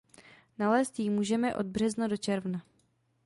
Nalézt 0.57 0.97
ji 0.99 1.09
můžeme 1.09 1.55
od 1.55 1.65
března 1.65 2.07
do 2.07 2.17
června. 2.17 2.61